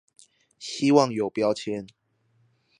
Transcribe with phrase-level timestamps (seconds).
[0.57, 1.89] 希望有標籤